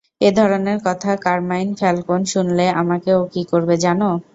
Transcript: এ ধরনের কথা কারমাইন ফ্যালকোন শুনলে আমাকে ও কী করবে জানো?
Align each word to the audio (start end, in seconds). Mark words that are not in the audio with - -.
এ 0.21 0.29
ধরনের 0.37 0.77
কথা 0.87 1.11
কারমাইন 1.25 1.69
ফ্যালকোন 1.79 2.21
শুনলে 2.25 2.65
আমাকে 2.81 3.09
ও 3.15 3.31
কী 3.33 3.41
করবে 3.51 3.75
জানো? 3.83 4.09